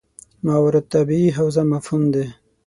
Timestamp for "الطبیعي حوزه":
0.83-1.61